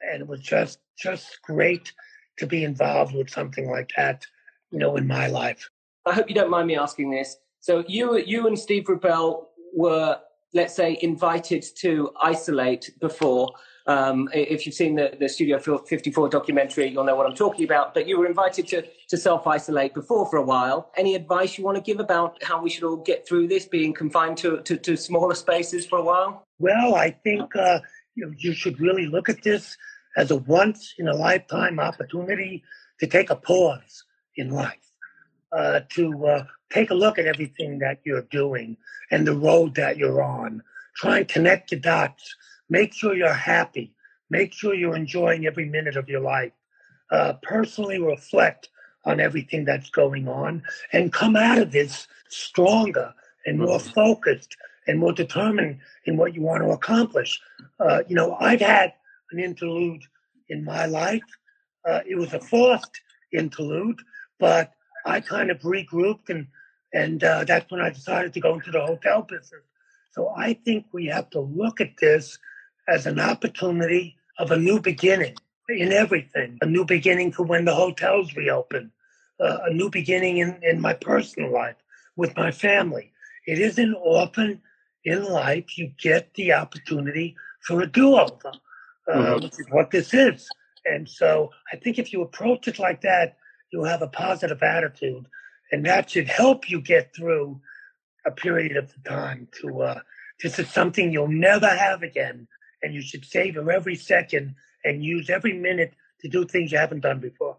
And 0.00 0.22
it 0.22 0.28
was 0.28 0.40
just 0.40 0.78
just 0.96 1.40
great 1.42 1.92
to 2.38 2.46
be 2.46 2.64
involved 2.64 3.14
with 3.14 3.30
something 3.30 3.70
like 3.70 3.90
that, 3.96 4.26
you 4.70 4.78
know, 4.78 4.96
in 4.96 5.06
my 5.06 5.26
life. 5.26 5.68
I 6.06 6.12
hope 6.12 6.28
you 6.28 6.34
don't 6.34 6.50
mind 6.50 6.68
me 6.68 6.76
asking 6.76 7.10
this. 7.10 7.36
So 7.60 7.84
you 7.88 8.16
you 8.18 8.46
and 8.46 8.58
Steve 8.58 8.84
Rubell 8.84 9.46
were 9.74 10.18
let's 10.52 10.74
say, 10.74 10.98
invited 11.02 11.64
to 11.76 12.10
isolate 12.20 12.90
before. 13.00 13.52
Um, 13.86 14.28
if 14.32 14.64
you've 14.64 14.74
seen 14.74 14.94
the, 14.94 15.16
the 15.18 15.28
Studio 15.28 15.58
54 15.58 16.28
documentary, 16.28 16.88
you'll 16.88 17.04
know 17.04 17.16
what 17.16 17.26
I'm 17.26 17.34
talking 17.34 17.64
about. 17.64 17.94
But 17.94 18.06
you 18.06 18.18
were 18.18 18.26
invited 18.26 18.68
to, 18.68 18.84
to 19.08 19.16
self 19.16 19.46
isolate 19.46 19.94
before 19.94 20.28
for 20.30 20.36
a 20.36 20.42
while. 20.42 20.90
Any 20.96 21.14
advice 21.14 21.58
you 21.58 21.64
want 21.64 21.76
to 21.76 21.82
give 21.82 22.00
about 22.00 22.42
how 22.42 22.62
we 22.62 22.70
should 22.70 22.84
all 22.84 22.96
get 22.96 23.26
through 23.26 23.48
this, 23.48 23.66
being 23.66 23.92
confined 23.92 24.36
to, 24.38 24.60
to, 24.62 24.76
to 24.76 24.96
smaller 24.96 25.34
spaces 25.34 25.86
for 25.86 25.98
a 25.98 26.04
while? 26.04 26.46
Well, 26.58 26.94
I 26.94 27.10
think 27.10 27.54
uh, 27.56 27.80
you, 28.14 28.34
you 28.38 28.52
should 28.52 28.80
really 28.80 29.06
look 29.06 29.28
at 29.28 29.42
this 29.42 29.76
as 30.16 30.30
a 30.30 30.36
once 30.36 30.94
in 30.98 31.08
a 31.08 31.14
lifetime 31.14 31.80
opportunity 31.80 32.62
to 33.00 33.06
take 33.06 33.30
a 33.30 33.36
pause 33.36 34.04
in 34.36 34.50
life, 34.50 34.92
uh, 35.52 35.80
to 35.90 36.26
uh, 36.26 36.44
take 36.72 36.90
a 36.90 36.94
look 36.94 37.18
at 37.18 37.26
everything 37.26 37.78
that 37.80 38.00
you're 38.04 38.26
doing 38.30 38.76
and 39.10 39.26
the 39.26 39.36
road 39.36 39.74
that 39.74 39.96
you're 39.96 40.22
on. 40.22 40.62
Try 40.96 41.18
and 41.18 41.28
connect 41.28 41.70
the 41.70 41.76
dots. 41.76 42.36
Make 42.72 42.94
sure 42.94 43.14
you're 43.14 43.34
happy. 43.34 43.92
Make 44.30 44.54
sure 44.54 44.72
you're 44.72 44.96
enjoying 44.96 45.44
every 45.44 45.66
minute 45.66 45.94
of 45.94 46.08
your 46.08 46.22
life. 46.22 46.52
Uh, 47.10 47.34
personally 47.42 47.98
reflect 47.98 48.70
on 49.04 49.20
everything 49.20 49.66
that's 49.66 49.90
going 49.90 50.26
on 50.26 50.62
and 50.94 51.12
come 51.12 51.36
out 51.36 51.58
of 51.58 51.70
this 51.70 52.08
stronger 52.30 53.12
and 53.44 53.58
more 53.58 53.78
mm-hmm. 53.78 53.90
focused 53.90 54.56
and 54.86 54.98
more 54.98 55.12
determined 55.12 55.80
in 56.06 56.16
what 56.16 56.34
you 56.34 56.40
want 56.40 56.62
to 56.62 56.70
accomplish. 56.70 57.38
Uh, 57.78 58.04
you 58.08 58.16
know, 58.16 58.36
I've 58.40 58.62
had 58.62 58.94
an 59.32 59.38
interlude 59.38 60.04
in 60.48 60.64
my 60.64 60.86
life. 60.86 61.28
Uh, 61.86 62.00
it 62.08 62.16
was 62.16 62.32
a 62.32 62.40
forced 62.40 63.02
interlude, 63.34 63.98
but 64.40 64.72
I 65.04 65.20
kind 65.20 65.50
of 65.50 65.60
regrouped 65.60 66.30
and 66.30 66.46
and 66.94 67.22
uh, 67.22 67.44
that's 67.44 67.70
when 67.70 67.82
I 67.82 67.90
decided 67.90 68.32
to 68.32 68.40
go 68.40 68.54
into 68.54 68.70
the 68.70 68.80
hotel 68.80 69.20
business. 69.20 69.64
So 70.12 70.32
I 70.34 70.54
think 70.54 70.86
we 70.92 71.06
have 71.06 71.28
to 71.30 71.40
look 71.40 71.82
at 71.82 71.98
this 72.00 72.38
as 72.88 73.06
an 73.06 73.20
opportunity 73.20 74.16
of 74.38 74.50
a 74.50 74.56
new 74.56 74.80
beginning 74.80 75.34
in 75.68 75.92
everything, 75.92 76.58
a 76.60 76.66
new 76.66 76.84
beginning 76.84 77.32
for 77.32 77.44
when 77.44 77.64
the 77.64 77.74
hotels 77.74 78.34
reopen, 78.36 78.90
uh, 79.40 79.58
a 79.64 79.72
new 79.72 79.88
beginning 79.88 80.38
in, 80.38 80.58
in 80.62 80.80
my 80.80 80.92
personal 80.92 81.52
life 81.52 81.76
with 82.16 82.36
my 82.36 82.50
family. 82.50 83.12
It 83.46 83.58
isn't 83.58 83.94
often 83.94 84.60
in 85.04 85.24
life 85.24 85.78
you 85.78 85.92
get 86.00 86.34
the 86.34 86.52
opportunity 86.52 87.36
for 87.66 87.80
a 87.80 87.86
do-over, 87.86 88.52
uh, 89.08 89.12
mm-hmm. 89.12 89.44
which 89.44 89.58
is 89.58 89.66
what 89.70 89.90
this 89.90 90.12
is. 90.12 90.48
And 90.84 91.08
so 91.08 91.50
I 91.72 91.76
think 91.76 91.98
if 91.98 92.12
you 92.12 92.22
approach 92.22 92.68
it 92.68 92.78
like 92.78 93.00
that, 93.02 93.36
you'll 93.72 93.84
have 93.84 94.02
a 94.02 94.08
positive 94.08 94.62
attitude 94.62 95.26
and 95.72 95.84
that 95.86 96.10
should 96.10 96.28
help 96.28 96.70
you 96.70 96.80
get 96.80 97.14
through 97.16 97.60
a 98.26 98.30
period 98.30 98.76
of 98.76 98.92
time 99.04 99.48
to 99.60 99.82
uh, 99.82 100.00
this 100.42 100.58
is 100.58 100.68
something 100.68 101.10
you'll 101.10 101.28
never 101.28 101.68
have 101.68 102.02
again 102.02 102.46
and 102.82 102.94
you 102.94 103.02
should 103.02 103.24
savor 103.24 103.70
every 103.70 103.94
second 103.94 104.54
and 104.84 105.04
use 105.04 105.30
every 105.30 105.52
minute 105.52 105.94
to 106.20 106.28
do 106.28 106.44
things 106.44 106.72
you 106.72 106.78
haven't 106.78 107.00
done 107.00 107.20
before. 107.20 107.56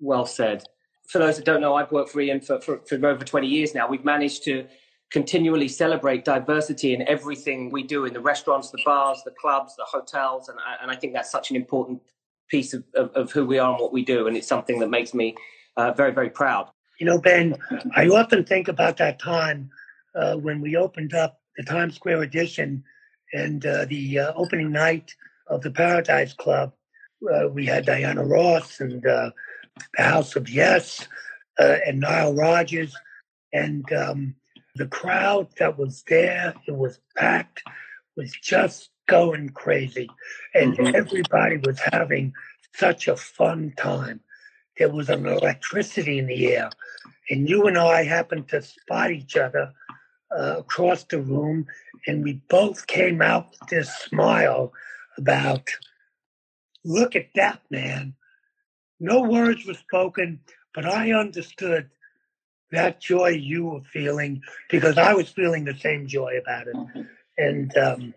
Well 0.00 0.26
said. 0.26 0.64
For 1.08 1.18
those 1.18 1.36
that 1.36 1.44
don't 1.44 1.60
know 1.60 1.74
i've 1.74 1.92
worked 1.92 2.10
for 2.10 2.20
ian 2.20 2.40
for, 2.40 2.60
for, 2.60 2.78
for 2.88 2.94
over 3.06 3.24
20 3.24 3.46
years 3.46 3.74
now. 3.74 3.88
We've 3.88 4.04
managed 4.04 4.44
to 4.44 4.66
continually 5.10 5.68
celebrate 5.68 6.24
diversity 6.24 6.94
in 6.94 7.06
everything 7.06 7.70
we 7.70 7.82
do 7.82 8.06
in 8.06 8.14
the 8.14 8.20
restaurants 8.20 8.70
the 8.70 8.80
bars 8.82 9.22
the 9.24 9.32
clubs 9.32 9.76
the 9.76 9.84
hotels 9.84 10.48
and, 10.48 10.58
and 10.80 10.90
i 10.90 10.96
think 10.96 11.12
that's 11.12 11.30
such 11.30 11.50
an 11.50 11.56
important 11.56 12.00
piece 12.48 12.72
of, 12.72 12.82
of, 12.94 13.10
of 13.10 13.30
who 13.30 13.44
we 13.44 13.58
are 13.58 13.72
and 13.72 13.80
what 13.80 13.92
we 13.92 14.02
do 14.02 14.26
and 14.26 14.38
it's 14.38 14.46
something 14.46 14.78
that 14.78 14.88
makes 14.88 15.12
me 15.12 15.34
uh, 15.76 15.92
very 15.92 16.12
very 16.12 16.30
proud. 16.30 16.68
You 16.98 17.06
know, 17.06 17.18
Ben, 17.18 17.56
I 17.96 18.08
often 18.08 18.44
think 18.44 18.68
about 18.68 18.96
that 18.98 19.18
time 19.18 19.70
uh, 20.14 20.36
when 20.36 20.60
we 20.60 20.76
opened 20.76 21.14
up 21.14 21.40
the 21.56 21.64
Times 21.64 21.96
Square 21.96 22.22
edition 22.22 22.84
and 23.32 23.64
uh, 23.64 23.84
the 23.86 24.18
uh, 24.18 24.32
opening 24.34 24.72
night 24.72 25.14
of 25.46 25.62
the 25.62 25.70
Paradise 25.70 26.34
Club. 26.34 26.72
Uh, 27.32 27.48
we 27.48 27.66
had 27.66 27.86
Diana 27.86 28.24
Ross 28.24 28.80
and 28.80 29.04
uh, 29.06 29.30
the 29.96 30.02
House 30.02 30.36
of 30.36 30.48
Yes 30.48 31.06
uh, 31.58 31.76
and 31.86 32.00
Nile 32.00 32.34
Rodgers. 32.34 32.94
And 33.52 33.90
um, 33.92 34.34
the 34.74 34.86
crowd 34.86 35.48
that 35.58 35.78
was 35.78 36.02
there, 36.08 36.54
it 36.66 36.76
was 36.76 36.98
packed, 37.16 37.62
was 38.16 38.32
just 38.42 38.90
going 39.08 39.50
crazy. 39.50 40.08
And 40.54 40.76
mm-hmm. 40.76 40.96
everybody 40.96 41.58
was 41.58 41.78
having 41.80 42.32
such 42.74 43.06
a 43.08 43.16
fun 43.16 43.72
time 43.76 44.20
there 44.78 44.90
was 44.90 45.08
an 45.08 45.26
electricity 45.26 46.18
in 46.18 46.26
the 46.26 46.54
air. 46.54 46.70
And 47.30 47.48
you 47.48 47.66
and 47.66 47.78
I 47.78 48.04
happened 48.04 48.48
to 48.48 48.62
spot 48.62 49.12
each 49.12 49.36
other 49.36 49.72
uh, 50.36 50.56
across 50.58 51.04
the 51.04 51.20
room, 51.20 51.66
and 52.06 52.24
we 52.24 52.40
both 52.48 52.86
came 52.86 53.22
out 53.22 53.50
with 53.50 53.68
this 53.70 53.94
smile 53.98 54.72
about, 55.16 55.68
look 56.84 57.16
at 57.16 57.28
that, 57.34 57.60
man. 57.70 58.14
No 59.00 59.22
words 59.22 59.66
were 59.66 59.74
spoken, 59.74 60.40
but 60.74 60.86
I 60.86 61.12
understood 61.12 61.90
that 62.70 63.00
joy 63.00 63.28
you 63.28 63.66
were 63.66 63.82
feeling 63.82 64.40
because 64.70 64.96
I 64.96 65.12
was 65.12 65.28
feeling 65.28 65.64
the 65.64 65.74
same 65.74 66.06
joy 66.06 66.38
about 66.40 66.68
it. 66.68 67.06
And 67.36 67.76
um, 67.76 68.14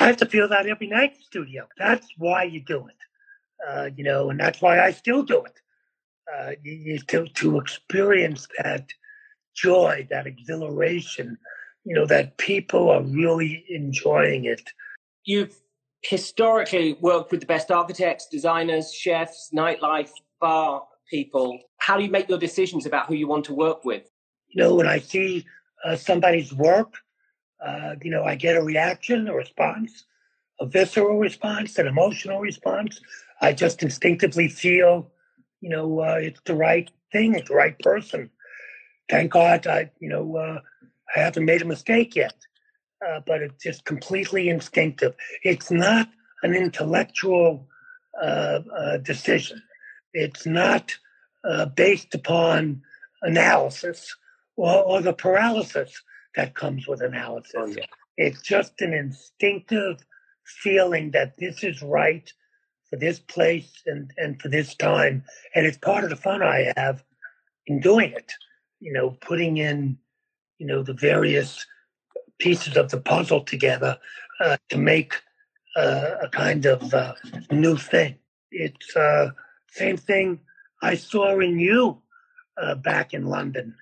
I 0.00 0.06
have 0.06 0.16
to 0.18 0.26
feel 0.26 0.48
that 0.48 0.66
every 0.66 0.86
night 0.86 1.12
in 1.12 1.18
the 1.18 1.24
studio. 1.24 1.68
That's 1.76 2.06
why 2.16 2.44
you 2.44 2.60
do 2.60 2.86
it. 2.86 2.96
Uh, 3.68 3.90
you 3.96 4.04
know, 4.04 4.30
and 4.30 4.40
that's 4.40 4.60
why 4.60 4.80
I 4.80 4.90
still 4.92 5.22
do 5.22 5.44
it 5.44 5.60
uh, 6.32 6.52
you, 6.62 6.98
to, 6.98 7.26
to 7.26 7.58
experience 7.58 8.48
that 8.58 8.88
joy, 9.54 10.06
that 10.10 10.26
exhilaration, 10.26 11.38
you 11.84 11.94
know, 11.94 12.06
that 12.06 12.36
people 12.38 12.90
are 12.90 13.02
really 13.02 13.64
enjoying 13.68 14.44
it. 14.44 14.70
You've 15.24 15.56
historically 16.02 16.94
worked 17.00 17.30
with 17.30 17.40
the 17.40 17.46
best 17.46 17.70
architects, 17.70 18.26
designers, 18.30 18.92
chefs, 18.92 19.50
nightlife, 19.54 20.10
bar 20.40 20.82
people. 21.10 21.58
How 21.78 21.96
do 21.96 22.04
you 22.04 22.10
make 22.10 22.28
your 22.28 22.38
decisions 22.38 22.86
about 22.86 23.06
who 23.06 23.14
you 23.14 23.26
want 23.26 23.44
to 23.46 23.54
work 23.54 23.84
with? 23.84 24.10
You 24.48 24.62
know, 24.62 24.74
when 24.74 24.86
I 24.86 24.98
see 24.98 25.46
uh, 25.84 25.96
somebody's 25.96 26.52
work, 26.52 26.94
uh, 27.64 27.94
you 28.02 28.10
know, 28.10 28.24
I 28.24 28.34
get 28.34 28.56
a 28.56 28.62
reaction, 28.62 29.28
a 29.28 29.34
response, 29.34 30.04
a 30.60 30.66
visceral 30.66 31.18
response, 31.18 31.78
an 31.78 31.86
emotional 31.86 32.40
response. 32.40 33.00
I 33.40 33.52
just 33.52 33.82
instinctively 33.82 34.48
feel, 34.48 35.10
you 35.60 35.70
know, 35.70 36.00
uh, 36.00 36.18
it's 36.20 36.40
the 36.44 36.54
right 36.54 36.90
thing, 37.12 37.34
it's 37.34 37.48
the 37.48 37.54
right 37.54 37.78
person. 37.78 38.30
Thank 39.08 39.32
God, 39.32 39.66
I, 39.66 39.90
you 40.00 40.08
know, 40.08 40.36
uh, 40.36 40.60
I 41.14 41.20
haven't 41.20 41.44
made 41.44 41.62
a 41.62 41.66
mistake 41.66 42.16
yet. 42.16 42.34
Uh, 43.06 43.20
but 43.26 43.42
it's 43.42 43.62
just 43.62 43.84
completely 43.84 44.48
instinctive. 44.48 45.14
It's 45.42 45.70
not 45.70 46.08
an 46.42 46.54
intellectual 46.54 47.68
uh, 48.22 48.60
uh, 48.74 48.96
decision. 48.98 49.62
It's 50.14 50.46
not 50.46 50.94
uh, 51.44 51.66
based 51.66 52.14
upon 52.14 52.82
analysis 53.22 54.14
or, 54.56 54.82
or, 54.84 55.00
the 55.02 55.12
paralysis 55.12 56.00
that 56.36 56.54
comes 56.54 56.86
with 56.86 57.02
analysis. 57.02 57.52
Oh, 57.56 57.66
yeah. 57.66 57.84
It's 58.16 58.40
just 58.40 58.80
an 58.80 58.94
instinctive 58.94 59.98
feeling 60.62 61.10
that 61.10 61.34
this 61.38 61.64
is 61.64 61.82
right 61.82 62.32
for 62.88 62.96
this 62.96 63.18
place 63.18 63.82
and, 63.86 64.10
and 64.16 64.40
for 64.40 64.48
this 64.48 64.74
time. 64.76 65.24
And 65.54 65.66
it's 65.66 65.78
part 65.78 66.04
of 66.04 66.10
the 66.10 66.16
fun 66.16 66.42
I 66.42 66.72
have 66.76 67.02
in 67.66 67.80
doing 67.80 68.12
it, 68.12 68.32
you 68.80 68.92
know, 68.92 69.10
putting 69.20 69.56
in, 69.58 69.98
you 70.58 70.66
know, 70.66 70.82
the 70.82 70.94
various 70.94 71.66
pieces 72.38 72.76
of 72.76 72.90
the 72.90 73.00
puzzle 73.00 73.42
together 73.42 73.98
uh, 74.40 74.56
to 74.68 74.78
make 74.78 75.14
uh, 75.76 76.16
a 76.22 76.28
kind 76.28 76.66
of 76.66 76.92
uh, 76.94 77.14
new 77.50 77.76
thing. 77.76 78.16
It's 78.50 78.94
uh, 78.96 79.30
same 79.70 79.96
thing 79.96 80.40
I 80.82 80.94
saw 80.94 81.40
in 81.40 81.58
you 81.58 82.02
uh, 82.60 82.76
back 82.76 83.14
in 83.14 83.26
London. 83.26 83.74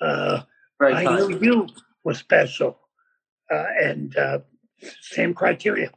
Uh, 0.00 0.42
I 0.80 1.04
knew 1.04 1.38
you 1.40 1.68
were 2.04 2.14
special, 2.14 2.78
and 3.50 4.14
same 5.00 5.34
criteria. 5.34 5.90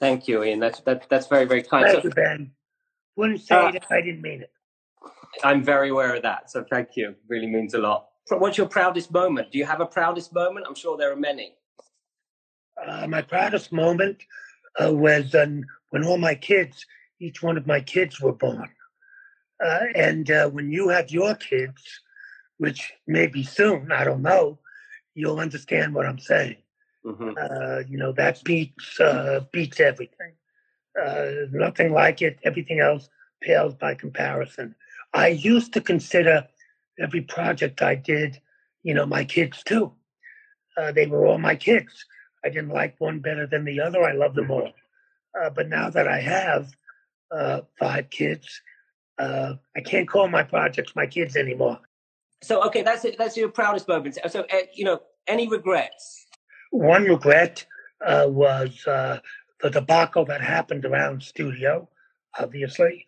Thank 0.00 0.28
you, 0.28 0.44
Ian. 0.44 0.60
That's 0.60 0.80
that, 0.80 1.08
that's 1.08 1.26
very 1.26 1.46
very 1.46 1.62
kind. 1.62 1.86
Thank 1.86 2.04
you, 2.04 2.10
Ben. 2.10 2.52
Wouldn't 3.16 3.40
say 3.40 3.68
it 3.68 3.74
if 3.76 3.90
I 3.90 4.00
didn't 4.02 4.22
mean 4.22 4.42
it. 4.42 4.50
I'm 5.44 5.62
very 5.62 5.90
aware 5.90 6.14
of 6.14 6.22
that, 6.22 6.50
so 6.50 6.64
thank 6.68 6.90
you. 6.96 7.14
Really 7.28 7.46
means 7.46 7.74
a 7.74 7.78
lot. 7.78 8.08
What's 8.28 8.58
your 8.58 8.66
proudest 8.66 9.12
moment? 9.12 9.52
Do 9.52 9.58
you 9.58 9.64
have 9.64 9.80
a 9.80 9.86
proudest 9.86 10.34
moment? 10.34 10.66
I'm 10.68 10.74
sure 10.74 10.96
there 10.96 11.12
are 11.12 11.16
many. 11.16 11.54
Uh, 12.84 13.06
my 13.06 13.22
proudest 13.22 13.72
moment 13.72 14.22
uh, 14.82 14.92
was 14.92 15.34
um, 15.34 15.64
when 15.90 16.04
all 16.04 16.18
my 16.18 16.34
kids, 16.34 16.84
each 17.20 17.42
one 17.42 17.56
of 17.56 17.66
my 17.66 17.80
kids 17.80 18.20
were 18.20 18.32
born. 18.32 18.68
Uh, 19.64 19.84
and 19.94 20.30
uh, 20.30 20.48
when 20.48 20.70
you 20.70 20.88
have 20.88 21.10
your 21.10 21.34
kids, 21.34 21.82
which 22.58 22.92
may 23.06 23.26
be 23.26 23.42
soon, 23.42 23.92
I 23.92 24.04
don't 24.04 24.22
know, 24.22 24.58
you'll 25.14 25.40
understand 25.40 25.94
what 25.94 26.06
I'm 26.06 26.18
saying. 26.18 26.56
Mm-hmm. 27.04 27.30
Uh, 27.40 27.78
you 27.88 27.96
know, 27.96 28.12
that 28.12 28.42
beats, 28.44 29.00
uh, 29.00 29.40
beats 29.52 29.80
everything. 29.80 30.32
nothing 31.52 31.92
like 31.92 32.22
it. 32.22 32.38
Everything 32.42 32.80
else 32.80 33.08
pales 33.40 33.74
by 33.74 33.94
comparison. 33.94 34.74
I 35.16 35.28
used 35.28 35.72
to 35.72 35.80
consider 35.80 36.46
every 37.00 37.22
project 37.22 37.80
I 37.80 37.94
did, 37.94 38.38
you 38.82 38.92
know, 38.92 39.06
my 39.06 39.24
kids 39.24 39.62
too. 39.64 39.92
Uh, 40.76 40.92
they 40.92 41.06
were 41.06 41.26
all 41.26 41.38
my 41.38 41.56
kids. 41.56 42.04
I 42.44 42.50
didn't 42.50 42.68
like 42.68 42.96
one 42.98 43.20
better 43.20 43.46
than 43.46 43.64
the 43.64 43.80
other. 43.80 44.04
I 44.04 44.12
love 44.12 44.34
them 44.34 44.50
all. 44.50 44.70
Uh, 45.40 45.48
but 45.48 45.70
now 45.70 45.88
that 45.88 46.06
I 46.06 46.20
have 46.20 46.70
uh, 47.30 47.62
five 47.78 48.10
kids, 48.10 48.60
uh, 49.18 49.54
I 49.74 49.80
can't 49.80 50.06
call 50.06 50.28
my 50.28 50.42
projects 50.42 50.92
my 50.94 51.06
kids 51.06 51.34
anymore. 51.34 51.80
So, 52.42 52.62
okay, 52.64 52.82
that's 52.82 53.06
it. 53.06 53.16
That's 53.16 53.38
your 53.38 53.48
proudest 53.48 53.88
moment. 53.88 54.18
So, 54.28 54.40
uh, 54.52 54.56
you 54.74 54.84
know, 54.84 55.00
any 55.26 55.48
regrets? 55.48 56.26
One 56.72 57.04
regret 57.04 57.64
uh, 58.06 58.26
was 58.28 58.82
the 58.84 59.70
debacle 59.70 60.26
that 60.26 60.42
happened 60.42 60.84
around 60.84 61.22
studio. 61.22 61.88
Obviously, 62.38 63.06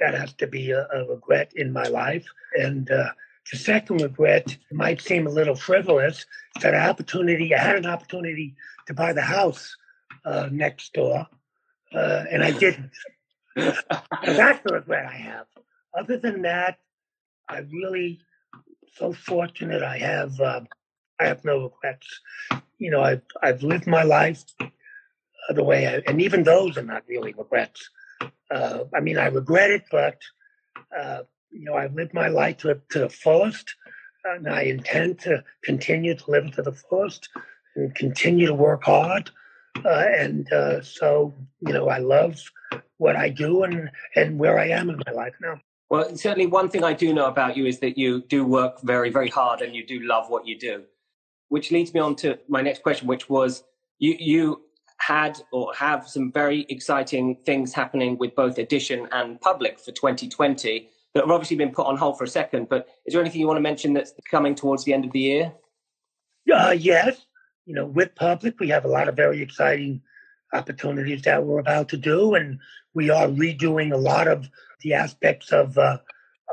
that 0.00 0.14
has 0.14 0.32
to 0.34 0.46
be 0.46 0.70
a, 0.70 0.86
a 0.92 1.04
regret 1.08 1.52
in 1.54 1.72
my 1.72 1.84
life, 1.84 2.26
and 2.58 2.86
the 2.86 3.56
second 3.56 4.00
regret 4.00 4.56
might 4.72 5.00
seem 5.00 5.26
a 5.26 5.30
little 5.30 5.54
frivolous. 5.54 6.26
That 6.60 6.74
opportunity, 6.74 7.54
I 7.54 7.58
had 7.58 7.76
an 7.76 7.86
opportunity 7.86 8.54
to 8.86 8.94
buy 8.94 9.12
the 9.12 9.22
house 9.22 9.76
uh, 10.24 10.48
next 10.50 10.92
door, 10.92 11.26
uh, 11.94 12.24
and 12.30 12.42
I 12.42 12.50
didn't. 12.52 12.90
That's 13.56 14.62
the 14.64 14.72
regret 14.72 15.06
I 15.06 15.16
have. 15.16 15.46
Other 15.98 16.16
than 16.16 16.42
that, 16.42 16.78
I'm 17.48 17.68
really 17.70 18.20
so 18.94 19.12
fortunate. 19.12 19.82
I 19.82 19.98
have 19.98 20.40
uh, 20.40 20.60
I 21.18 21.26
have 21.26 21.44
no 21.44 21.64
regrets. 21.64 22.20
You 22.78 22.90
know, 22.90 23.02
I've 23.02 23.22
I've 23.42 23.62
lived 23.62 23.86
my 23.86 24.04
life 24.04 24.44
the 25.48 25.64
way, 25.64 25.86
I, 25.86 26.02
and 26.06 26.20
even 26.20 26.44
those 26.44 26.76
are 26.78 26.82
not 26.82 27.02
really 27.08 27.34
regrets. 27.36 27.90
Uh, 28.50 28.84
I 28.94 29.00
mean, 29.00 29.18
I 29.18 29.26
regret 29.26 29.70
it, 29.70 29.84
but 29.90 30.18
uh, 30.96 31.22
you 31.50 31.64
know, 31.64 31.74
I've 31.74 31.94
lived 31.94 32.14
my 32.14 32.28
life 32.28 32.58
to, 32.58 32.80
to 32.90 32.98
the 33.00 33.08
fullest, 33.08 33.74
and 34.24 34.48
I 34.48 34.62
intend 34.62 35.18
to 35.20 35.42
continue 35.64 36.14
to 36.14 36.30
live 36.30 36.52
to 36.52 36.62
the 36.62 36.72
fullest 36.72 37.28
and 37.76 37.94
continue 37.94 38.46
to 38.46 38.54
work 38.54 38.84
hard. 38.84 39.30
Uh, 39.84 40.04
and 40.16 40.52
uh, 40.52 40.82
so, 40.82 41.34
you 41.60 41.72
know, 41.72 41.88
I 41.88 41.98
love 41.98 42.40
what 42.98 43.16
I 43.16 43.28
do 43.28 43.62
and, 43.62 43.90
and 44.16 44.38
where 44.38 44.58
I 44.58 44.68
am 44.68 44.90
in 44.90 45.00
my 45.06 45.12
life 45.12 45.34
now. 45.40 45.60
Well, 45.88 46.14
certainly 46.16 46.46
one 46.46 46.68
thing 46.68 46.84
I 46.84 46.92
do 46.92 47.12
know 47.12 47.26
about 47.26 47.56
you 47.56 47.66
is 47.66 47.78
that 47.80 47.98
you 47.98 48.22
do 48.22 48.44
work 48.44 48.80
very, 48.82 49.10
very 49.10 49.28
hard 49.28 49.60
and 49.60 49.74
you 49.74 49.86
do 49.86 50.00
love 50.00 50.28
what 50.28 50.46
you 50.46 50.58
do. 50.58 50.84
Which 51.48 51.72
leads 51.72 51.92
me 51.94 52.00
on 52.00 52.14
to 52.16 52.38
my 52.48 52.62
next 52.62 52.82
question, 52.82 53.08
which 53.08 53.28
was 53.28 53.64
you, 53.98 54.16
you 54.18 54.62
had 55.10 55.42
or 55.50 55.74
have 55.74 56.08
some 56.08 56.30
very 56.30 56.64
exciting 56.68 57.36
things 57.44 57.74
happening 57.74 58.16
with 58.16 58.32
both 58.36 58.58
Edition 58.58 59.08
and 59.10 59.40
Public 59.40 59.80
for 59.80 59.90
2020 59.90 60.88
that 61.14 61.24
have 61.24 61.30
obviously 61.32 61.56
been 61.56 61.72
put 61.72 61.86
on 61.88 61.96
hold 61.96 62.16
for 62.16 62.22
a 62.22 62.28
second. 62.28 62.68
But 62.68 62.86
is 63.06 63.12
there 63.12 63.20
anything 63.20 63.40
you 63.40 63.48
want 63.48 63.56
to 63.56 63.68
mention 63.70 63.92
that's 63.92 64.12
coming 64.30 64.54
towards 64.54 64.84
the 64.84 64.92
end 64.92 65.04
of 65.04 65.10
the 65.10 65.18
year? 65.18 65.52
Uh, 66.52 66.76
yes. 66.78 67.26
You 67.66 67.74
know, 67.74 67.86
with 67.86 68.14
public, 68.14 68.60
we 68.60 68.68
have 68.68 68.84
a 68.84 68.88
lot 68.88 69.08
of 69.08 69.16
very 69.16 69.42
exciting 69.42 70.00
opportunities 70.52 71.22
that 71.22 71.44
we're 71.44 71.58
about 71.58 71.88
to 71.88 71.96
do, 71.96 72.34
and 72.36 72.60
we 72.94 73.10
are 73.10 73.26
redoing 73.26 73.92
a 73.92 73.96
lot 73.96 74.28
of 74.28 74.48
the 74.82 74.94
aspects 74.94 75.50
of, 75.50 75.76
uh, 75.76 75.98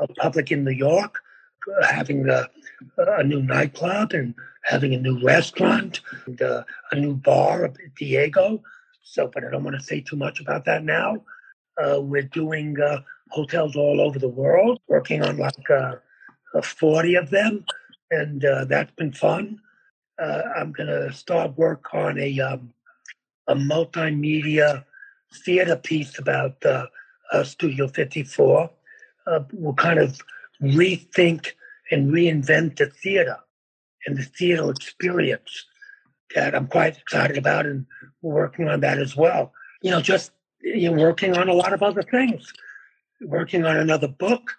of 0.00 0.10
public 0.16 0.50
in 0.50 0.64
New 0.64 0.72
York, 0.72 1.14
having 1.88 2.28
a, 2.28 2.48
a, 2.96 3.24
new 3.24 3.42
nightclub 3.42 4.12
and 4.12 4.34
having 4.64 4.94
a 4.94 5.00
new 5.00 5.20
restaurant 5.22 6.00
and 6.26 6.40
uh, 6.42 6.64
a 6.92 6.96
new 6.96 7.14
bar 7.14 7.64
up 7.64 7.76
at 7.84 7.94
Diego. 7.94 8.62
So, 9.02 9.30
but 9.32 9.44
I 9.44 9.50
don't 9.50 9.64
want 9.64 9.76
to 9.78 9.82
say 9.82 10.00
too 10.00 10.16
much 10.16 10.40
about 10.40 10.64
that 10.66 10.84
now. 10.84 11.22
Uh, 11.82 12.00
we're 12.00 12.22
doing 12.22 12.80
uh, 12.80 13.00
hotels 13.30 13.76
all 13.76 14.00
over 14.00 14.18
the 14.18 14.28
world, 14.28 14.80
working 14.88 15.22
on 15.22 15.38
like 15.38 15.70
uh, 15.70 15.96
40 16.62 17.14
of 17.14 17.30
them, 17.30 17.64
and 18.10 18.44
uh, 18.44 18.64
that's 18.64 18.92
been 18.92 19.12
fun. 19.12 19.60
Uh, 20.20 20.42
I'm 20.56 20.72
going 20.72 20.88
to 20.88 21.12
start 21.12 21.56
work 21.56 21.94
on 21.94 22.18
a 22.18 22.40
um, 22.40 22.72
a 23.46 23.54
multimedia 23.54 24.84
theater 25.44 25.76
piece 25.76 26.18
about 26.18 26.62
uh, 26.66 26.86
Studio 27.44 27.88
54. 27.88 28.70
we'll 29.52 29.74
kind 29.74 29.98
of 30.00 30.20
rethink 30.60 31.52
and 31.90 32.12
reinvent 32.12 32.76
the 32.76 32.86
theater 32.86 33.36
and 34.06 34.16
the 34.16 34.22
theater 34.22 34.70
experience 34.70 35.66
that 36.34 36.54
I'm 36.54 36.66
quite 36.66 36.98
excited 36.98 37.38
about, 37.38 37.66
and 37.66 37.86
we're 38.22 38.34
working 38.34 38.68
on 38.68 38.80
that 38.80 38.98
as 38.98 39.16
well. 39.16 39.52
You 39.82 39.90
know, 39.90 40.00
just 40.00 40.32
you 40.60 40.90
know, 40.90 41.02
working 41.02 41.36
on 41.36 41.48
a 41.48 41.54
lot 41.54 41.72
of 41.72 41.82
other 41.82 42.02
things, 42.02 42.52
working 43.22 43.64
on 43.64 43.76
another 43.76 44.08
book. 44.08 44.52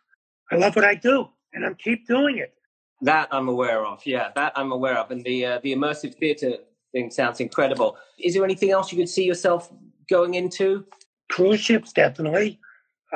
I 0.52 0.56
love 0.56 0.76
what 0.76 0.86
I 0.86 0.96
do, 0.96 1.28
and 1.54 1.66
I'm 1.66 1.76
keep 1.76 2.08
doing 2.08 2.38
it. 2.38 2.54
That 3.02 3.28
I'm 3.32 3.48
aware 3.48 3.86
of. 3.86 4.06
Yeah, 4.06 4.30
that 4.36 4.54
I'm 4.56 4.72
aware 4.72 4.98
of, 4.98 5.12
and 5.12 5.24
the 5.24 5.46
uh, 5.46 5.60
the 5.64 5.74
immersive 5.74 6.16
theatre 6.16 6.58
thing 6.92 7.12
sounds 7.12 7.40
incredible. 7.40 7.98
Is 8.20 8.34
there 8.34 8.44
anything 8.44 8.72
else 8.72 8.92
you 8.92 8.98
could 8.98 9.10
see 9.10 9.26
yourself 9.26 9.72
going 10.10 10.34
into? 10.34 10.86
Cruise 11.30 11.60
ships, 11.60 11.94
definitely. 11.94 12.60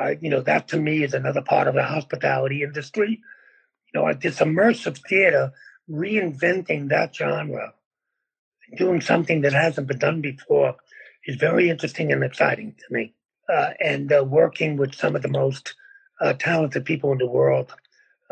Uh, 0.00 0.14
you 0.20 0.30
know, 0.30 0.40
that 0.40 0.68
to 0.68 0.76
me 0.76 1.02
is 1.02 1.14
another 1.14 1.42
part 1.42 1.68
of 1.68 1.74
the 1.74 1.82
hospitality 1.82 2.62
industry. 2.62 3.20
You 3.94 4.02
know, 4.02 4.12
this 4.12 4.40
immersive 4.40 4.98
theater, 5.08 5.52
reinventing 5.88 6.88
that 6.88 7.14
genre, 7.14 7.74
doing 8.76 9.00
something 9.00 9.42
that 9.42 9.52
hasn't 9.52 9.86
been 9.86 9.98
done 9.98 10.20
before 10.20 10.76
is 11.26 11.36
very 11.36 11.70
interesting 11.70 12.12
and 12.12 12.24
exciting 12.24 12.74
to 12.78 12.94
me. 12.94 13.14
Uh, 13.48 13.70
and 13.80 14.12
uh, 14.12 14.24
working 14.24 14.76
with 14.76 14.94
some 14.94 15.14
of 15.14 15.22
the 15.22 15.28
most 15.28 15.74
uh, 16.20 16.32
talented 16.32 16.84
people 16.84 17.12
in 17.12 17.18
the 17.18 17.26
world, 17.26 17.74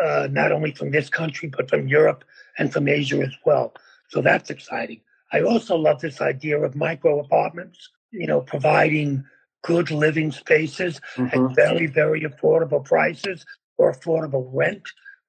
uh, 0.02 0.26
not 0.31 0.52
only 0.52 0.73
from 0.73 0.90
this 0.90 1.11
country, 1.11 1.52
but 1.54 1.69
from 1.69 1.87
Europe 1.87 2.25
and 2.59 2.73
from 2.73 2.88
Asia 2.88 3.21
as 3.21 3.35
well. 3.45 3.75
So 4.09 4.23
that's 4.23 4.50
exciting. 4.50 5.00
I 5.33 5.42
also 5.42 5.76
love 5.76 6.00
this 6.00 6.21
idea 6.21 6.61
of 6.61 6.75
micro 6.75 7.21
apartments, 7.21 7.90
you 8.11 8.26
know, 8.26 8.40
providing 8.40 9.25
good 9.62 9.90
living 9.90 10.33
spaces 10.33 11.00
mm-hmm. 11.14 11.50
at 11.50 11.54
very, 11.54 11.87
very 11.87 12.23
affordable 12.23 12.85
prices 12.85 13.45
or 13.78 13.92
affordable 13.92 14.49
rent, 14.52 14.83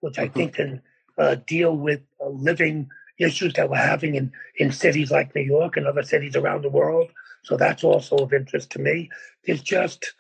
which 0.03 0.19
I 0.19 0.25
mm-hmm. 0.25 0.33
think 0.33 0.55
can 0.55 0.81
uh, 1.17 1.36
deal 1.48 1.75
with 1.75 2.01
uh, 2.24 2.29
living 2.29 2.89
issues 3.19 3.53
that 3.53 3.69
we're 3.69 3.77
having 3.77 4.15
in, 4.15 4.31
in 4.57 4.72
cities 4.72 5.12
like 5.12 5.33
New 5.33 5.43
York 5.43 5.77
and 5.77 5.88
other 5.88 6.03
cities 6.03 6.36
around 6.36 6.63
the 6.63 6.69
world. 6.69 7.10
So 7.43 7.55
that's 7.55 7.83
also 7.83 8.17
of 8.17 8.33
interest 8.33 8.72
to 8.72 8.79
me. 8.79 9.10
There's 9.45 9.62
just 9.62 10.13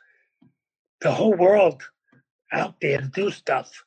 the 1.01 1.11
whole 1.11 1.33
world 1.33 1.83
out 2.51 2.75
there 2.81 2.99
to 3.01 3.07
do 3.07 3.29
stuff. 3.29 3.83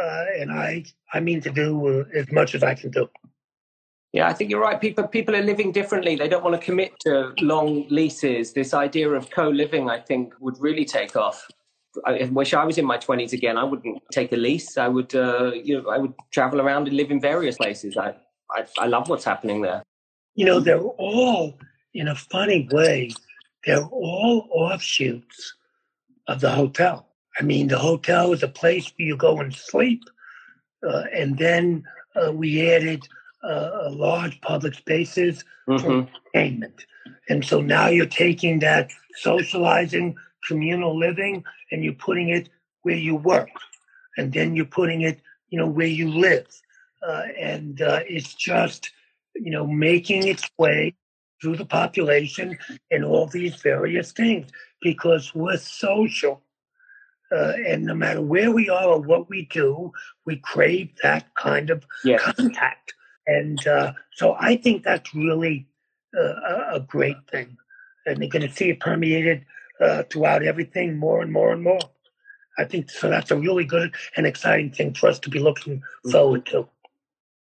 Uh, 0.00 0.24
and 0.38 0.50
I, 0.50 0.84
I 1.12 1.20
mean 1.20 1.40
to 1.42 1.50
do 1.50 2.00
uh, 2.00 2.04
as 2.18 2.32
much 2.32 2.54
as 2.54 2.62
I 2.62 2.74
can 2.74 2.90
do. 2.90 3.08
Yeah, 4.12 4.28
I 4.28 4.32
think 4.32 4.50
you're 4.50 4.60
right. 4.60 4.80
People 4.80 5.08
people 5.08 5.34
are 5.34 5.42
living 5.42 5.72
differently. 5.72 6.14
They 6.14 6.28
don't 6.28 6.44
want 6.44 6.58
to 6.58 6.64
commit 6.64 6.92
to 7.00 7.32
long 7.40 7.88
leases. 7.88 8.52
This 8.52 8.72
idea 8.72 9.10
of 9.10 9.28
co-living, 9.30 9.90
I 9.90 9.98
think, 9.98 10.34
would 10.38 10.56
really 10.60 10.84
take 10.84 11.16
off. 11.16 11.48
I 12.04 12.24
wish 12.32 12.54
I 12.54 12.64
was 12.64 12.78
in 12.78 12.84
my 12.84 12.98
twenties 12.98 13.32
again. 13.32 13.56
I 13.56 13.64
wouldn't 13.64 14.02
take 14.12 14.32
a 14.32 14.36
lease. 14.36 14.76
I 14.76 14.88
would, 14.88 15.14
uh, 15.14 15.52
you 15.52 15.82
know, 15.82 15.90
I 15.90 15.98
would 15.98 16.14
travel 16.32 16.60
around 16.60 16.88
and 16.88 16.96
live 16.96 17.10
in 17.10 17.20
various 17.20 17.56
places. 17.56 17.96
I, 17.96 18.14
I, 18.50 18.64
I 18.78 18.86
love 18.86 19.08
what's 19.08 19.24
happening 19.24 19.62
there. 19.62 19.82
You 20.34 20.46
know, 20.46 20.60
they're 20.60 20.80
all 20.80 21.58
in 21.94 22.08
a 22.08 22.14
funny 22.14 22.68
way. 22.72 23.12
They're 23.64 23.84
all 23.84 24.48
offshoots 24.50 25.54
of 26.26 26.40
the 26.40 26.50
hotel. 26.50 27.06
I 27.38 27.42
mean, 27.42 27.68
the 27.68 27.78
hotel 27.78 28.32
is 28.32 28.42
a 28.42 28.48
place 28.48 28.92
where 28.96 29.08
you 29.08 29.16
go 29.16 29.40
and 29.40 29.54
sleep, 29.54 30.02
uh, 30.86 31.04
and 31.12 31.38
then 31.38 31.84
uh, 32.14 32.32
we 32.32 32.70
added 32.70 33.06
uh, 33.42 33.90
large 33.90 34.40
public 34.40 34.74
spaces 34.74 35.44
mm-hmm. 35.68 35.84
for 35.84 36.08
entertainment. 36.34 36.86
And 37.28 37.44
so 37.44 37.60
now 37.60 37.88
you're 37.88 38.06
taking 38.06 38.58
that 38.60 38.90
socializing, 39.16 40.16
communal 40.46 40.98
living, 40.98 41.44
and 41.70 41.84
you're 41.84 41.92
putting 41.94 42.28
it 42.28 42.48
where 42.82 42.96
you 42.96 43.16
work, 43.16 43.50
and 44.16 44.32
then 44.32 44.54
you're 44.54 44.64
putting 44.64 45.02
it, 45.02 45.20
you 45.48 45.58
know, 45.58 45.66
where 45.66 45.86
you 45.86 46.08
live, 46.08 46.46
uh, 47.06 47.24
and 47.38 47.82
uh, 47.82 48.00
it's 48.06 48.34
just, 48.34 48.90
you 49.34 49.50
know, 49.50 49.66
making 49.66 50.26
its 50.26 50.48
way 50.58 50.94
through 51.40 51.56
the 51.56 51.66
population 51.66 52.56
and 52.90 53.04
all 53.04 53.26
these 53.26 53.56
various 53.56 54.12
things 54.12 54.50
because 54.80 55.34
we're 55.34 55.58
social. 55.58 56.40
Uh, 57.32 57.52
and 57.66 57.84
no 57.84 57.94
matter 57.94 58.22
where 58.22 58.50
we 58.52 58.68
are 58.68 58.86
or 58.86 59.00
what 59.00 59.28
we 59.28 59.46
do, 59.50 59.90
we 60.24 60.36
crave 60.36 60.88
that 61.02 61.34
kind 61.34 61.70
of 61.70 61.84
yes. 62.04 62.22
contact. 62.22 62.94
And 63.26 63.66
uh, 63.66 63.92
so 64.12 64.36
I 64.38 64.56
think 64.56 64.84
that's 64.84 65.14
really 65.14 65.66
uh, 66.16 66.74
a 66.74 66.80
great 66.80 67.16
thing. 67.30 67.56
And 68.06 68.18
you're 68.18 68.28
going 68.28 68.48
to 68.48 68.54
see 68.54 68.70
it 68.70 68.80
permeated 68.80 69.44
uh, 69.80 70.02
throughout 70.10 70.42
everything 70.42 70.96
more 70.96 71.22
and 71.22 71.32
more 71.32 71.52
and 71.52 71.62
more. 71.62 71.80
I 72.58 72.64
think 72.64 72.90
so. 72.90 73.08
That's 73.08 73.30
a 73.30 73.36
really 73.36 73.64
good 73.64 73.94
and 74.16 74.26
exciting 74.26 74.70
thing 74.70 74.94
for 74.94 75.08
us 75.08 75.18
to 75.20 75.30
be 75.30 75.38
looking 75.38 75.82
forward 76.10 76.46
to. 76.46 76.68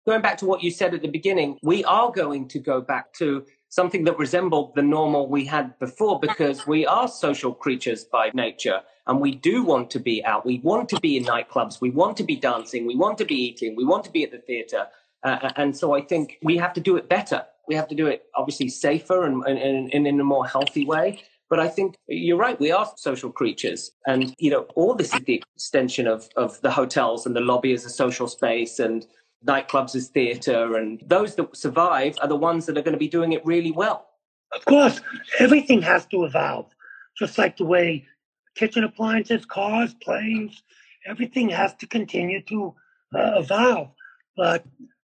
Going 0.07 0.23
back 0.23 0.39
to 0.39 0.47
what 0.47 0.63
you 0.63 0.71
said 0.71 0.95
at 0.95 1.03
the 1.03 1.09
beginning, 1.09 1.59
we 1.63 1.85
are 1.85 2.11
going 2.11 2.49
to 2.49 2.59
go 2.59 2.81
back 2.81 3.13
to 3.15 3.45
something 3.69 4.05
that 4.05 4.19
resembled 4.19 4.75
the 4.75 4.83
normal 4.83 5.29
we 5.29 5.45
had 5.45 5.79
before 5.79 6.19
because 6.19 6.67
we 6.67 6.85
are 6.87 7.07
social 7.09 7.55
creatures 7.55 8.05
by 8.05 8.31
nature 8.35 8.81
and 9.07 9.21
we 9.21 9.35
do 9.35 9.63
want 9.63 9.91
to 9.91 10.01
be 10.01 10.25
out. 10.25 10.45
We 10.45 10.59
want 10.59 10.89
to 10.91 11.01
be 11.01 11.17
in 11.17 11.25
nightclubs. 11.25 11.81
We 11.81 11.91
want 11.91 12.17
to 12.19 12.25
be 12.25 12.37
dancing. 12.37 12.87
We 12.87 12.97
want 12.97 13.19
to 13.19 13.25
be 13.25 13.35
eating. 13.35 13.77
We 13.77 13.85
want 13.85 14.05
to 14.05 14.11
be 14.11 14.25
at 14.25 14.31
the 14.31 14.39
theater. 14.39 14.87
Uh, 15.23 15.51
and 15.57 15.77
so 15.77 15.95
I 15.95 16.01
think 16.01 16.39
we 16.43 16.57
have 16.57 16.73
to 16.75 16.81
do 16.81 16.97
it 16.97 17.09
better. 17.09 17.45
We 17.69 17.75
have 17.77 17.89
to 17.89 17.95
do 17.95 18.09
it 18.09 18.25
obviously 18.35 18.69
safer 18.69 19.25
and, 19.25 19.43
and, 19.45 19.93
and 19.93 20.07
in 20.07 20.21
a 20.21 20.25
more 20.25 20.47
healthy 20.47 20.85
way. 20.85 21.23
But 21.53 21.61
I 21.61 21.69
think 21.69 21.99
you're 22.07 22.39
right. 22.39 22.59
We 22.59 22.73
are 22.73 22.91
social 22.97 23.31
creatures, 23.31 23.91
and 24.07 24.35
you 24.39 24.51
know 24.51 24.63
all 24.75 24.95
this 24.95 25.13
is 25.13 25.21
the 25.21 25.35
extension 25.35 26.07
of 26.07 26.31
of 26.35 26.59
the 26.63 26.71
hotels 26.71 27.27
and 27.27 27.37
the 27.37 27.43
lobby 27.43 27.75
as 27.75 27.85
a 27.85 27.91
social 27.91 28.27
space, 28.27 28.79
and 28.79 29.07
nightclubs 29.47 29.95
as 29.95 30.09
theatre, 30.09 30.77
and 30.79 31.03
those 31.07 31.35
that 31.35 31.55
survive 31.55 32.17
are 32.23 32.29
the 32.29 32.37
ones 32.37 32.65
that 32.65 32.79
are 32.79 32.81
going 32.81 32.95
to 32.95 32.99
be 32.99 33.07
doing 33.07 33.35
it 33.35 33.45
really 33.45 33.71
well. 33.71 34.07
Of 34.55 34.65
course, 34.65 35.03
everything 35.39 35.83
has 35.83 36.07
to 36.07 36.25
evolve, 36.25 36.73
just 37.19 37.37
like 37.37 37.59
the 37.59 37.67
way 37.67 38.07
kitchen 38.55 38.83
appliances, 38.83 39.45
cars, 39.45 39.93
planes, 40.03 40.63
everything 41.07 41.51
has 41.51 41.75
to 41.75 41.87
continue 41.87 42.41
to 42.45 42.75
uh, 43.15 43.33
evolve. 43.37 43.91
But 44.39 44.65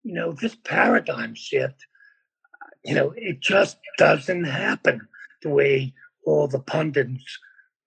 you 0.04 0.14
know, 0.14 0.32
this 0.32 0.56
paradigm 0.64 1.34
shift, 1.34 1.84
you 2.82 2.94
know, 2.94 3.12
it 3.14 3.40
just 3.40 3.76
doesn't 3.98 4.44
happen 4.44 5.06
the 5.42 5.50
way 5.50 5.92
all 6.24 6.48
the 6.48 6.60
pundits 6.60 7.38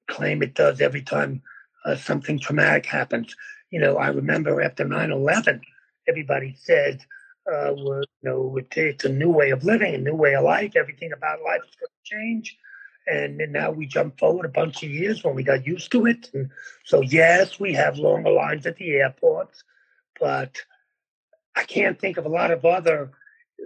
claim 0.07 0.41
it 0.41 0.55
does 0.55 0.81
every 0.81 1.01
time 1.01 1.41
uh, 1.85 1.95
something 1.95 2.39
traumatic 2.39 2.85
happens. 2.85 3.35
You 3.71 3.79
know, 3.79 3.97
I 3.97 4.09
remember 4.09 4.61
after 4.61 4.85
9 4.85 5.11
11, 5.11 5.61
everybody 6.07 6.55
said, 6.59 7.03
uh, 7.51 7.73
you 7.75 8.03
know, 8.21 8.57
it's 8.75 9.05
a 9.05 9.09
new 9.09 9.29
way 9.29 9.49
of 9.51 9.63
living, 9.63 9.95
a 9.95 9.97
new 9.97 10.15
way 10.15 10.35
of 10.35 10.43
life. 10.43 10.75
Everything 10.75 11.11
about 11.11 11.41
life 11.43 11.61
is 11.67 11.75
going 11.75 11.89
to 11.89 12.15
change. 12.15 12.57
And 13.05 13.37
now 13.51 13.69
we 13.69 13.85
jump 13.85 14.17
forward 14.17 14.45
a 14.45 14.49
bunch 14.49 14.81
of 14.83 14.89
years 14.89 15.23
when 15.23 15.35
we 15.35 15.43
got 15.43 15.67
used 15.67 15.91
to 15.91 16.05
it. 16.05 16.29
And 16.33 16.49
so, 16.85 17.01
yes, 17.01 17.59
we 17.59 17.73
have 17.73 17.97
longer 17.97 18.31
lines 18.31 18.65
at 18.65 18.77
the 18.77 18.91
airports, 18.91 19.63
but 20.19 20.57
I 21.55 21.63
can't 21.65 21.99
think 21.99 22.17
of 22.17 22.25
a 22.25 22.29
lot 22.29 22.51
of 22.51 22.63
other 22.63 23.11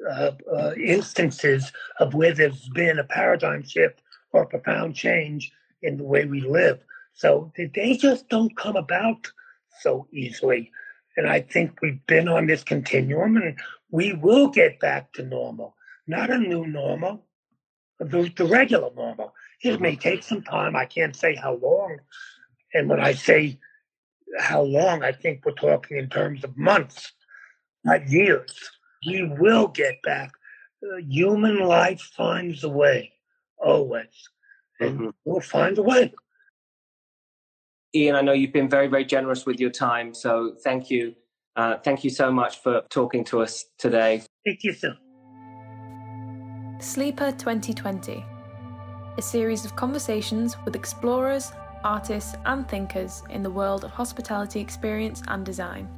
uh, 0.09 0.31
uh, 0.51 0.73
instances 0.73 1.71
of 1.99 2.15
where 2.15 2.33
there's 2.33 2.67
been 2.69 2.97
a 2.97 3.03
paradigm 3.03 3.63
shift 3.63 4.01
or 4.37 4.43
a 4.43 4.47
profound 4.47 4.95
change 4.95 5.51
in 5.81 5.97
the 5.97 6.03
way 6.03 6.25
we 6.25 6.41
live. 6.41 6.79
So 7.13 7.51
they 7.57 7.97
just 7.97 8.29
don't 8.29 8.55
come 8.55 8.75
about 8.75 9.27
so 9.81 10.07
easily. 10.11 10.71
And 11.17 11.27
I 11.27 11.41
think 11.41 11.79
we've 11.81 12.05
been 12.05 12.27
on 12.27 12.45
this 12.45 12.63
continuum 12.63 13.37
and 13.37 13.57
we 13.89 14.13
will 14.13 14.47
get 14.47 14.79
back 14.79 15.13
to 15.13 15.23
normal, 15.23 15.75
not 16.05 16.29
a 16.29 16.37
new 16.37 16.67
normal, 16.67 17.25
the, 17.99 18.31
the 18.35 18.45
regular 18.45 18.91
normal. 18.95 19.33
It 19.63 19.81
may 19.81 19.95
take 19.95 20.21
some 20.21 20.43
time. 20.43 20.75
I 20.75 20.85
can't 20.85 21.15
say 21.15 21.35
how 21.35 21.55
long. 21.55 21.97
And 22.73 22.87
when 22.87 22.99
I 22.99 23.13
say 23.13 23.57
how 24.39 24.61
long, 24.61 25.03
I 25.03 25.11
think 25.11 25.43
we're 25.43 25.53
talking 25.53 25.97
in 25.97 26.09
terms 26.09 26.43
of 26.43 26.55
months 26.55 27.13
not 27.87 28.07
years. 28.09 28.53
We 29.05 29.23
will 29.39 29.67
get 29.67 30.01
back. 30.03 30.31
Uh, 30.83 30.97
human 30.97 31.59
life 31.59 32.01
finds 32.01 32.63
a 32.63 32.69
way, 32.69 33.13
always. 33.59 34.29
And 34.79 34.99
mm-hmm. 34.99 35.09
we'll 35.25 35.41
find 35.41 35.77
a 35.77 35.83
way. 35.83 36.13
Ian, 37.95 38.15
I 38.15 38.21
know 38.21 38.33
you've 38.33 38.53
been 38.53 38.69
very, 38.69 38.87
very 38.87 39.05
generous 39.05 39.45
with 39.45 39.59
your 39.59 39.71
time. 39.71 40.13
So 40.13 40.55
thank 40.63 40.89
you. 40.89 41.15
Uh, 41.55 41.77
thank 41.83 42.03
you 42.03 42.09
so 42.09 42.31
much 42.31 42.61
for 42.61 42.83
talking 42.89 43.23
to 43.25 43.41
us 43.41 43.65
today. 43.79 44.21
Thank 44.45 44.59
you, 44.63 44.73
sir. 44.73 44.95
Sleeper 46.79 47.31
2020, 47.31 48.23
a 49.17 49.21
series 49.21 49.65
of 49.65 49.75
conversations 49.75 50.55
with 50.63 50.75
explorers, 50.75 51.51
artists, 51.83 52.35
and 52.45 52.67
thinkers 52.67 53.23
in 53.31 53.41
the 53.41 53.49
world 53.49 53.83
of 53.83 53.89
hospitality 53.89 54.59
experience 54.59 55.23
and 55.27 55.43
design. 55.43 55.89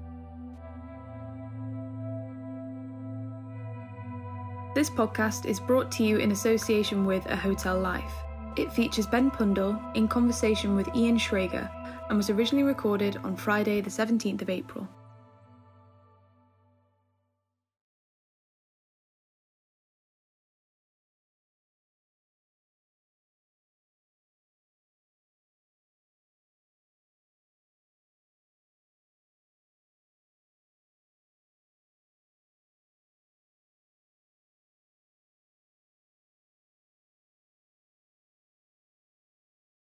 This 4.75 4.89
podcast 4.89 5.47
is 5.47 5.60
brought 5.60 5.91
to 5.93 6.03
you 6.03 6.17
in 6.17 6.32
association 6.32 7.03
with 7.03 7.25
A 7.25 7.36
Hotel 7.36 7.79
Life. 7.79 8.13
It 8.55 8.71
features 8.71 9.08
Ben 9.08 9.32
Pundole 9.32 9.82
in 9.95 10.08
conversation 10.08 10.75
with 10.75 10.95
Ian 10.95 11.17
Schrager 11.17 11.67
and 12.08 12.15
was 12.15 12.29
originally 12.29 12.63
recorded 12.63 13.17
on 13.23 13.36
Friday, 13.36 13.82
the 13.82 13.89
17th 13.89 14.43
of 14.43 14.49
April. 14.49 14.88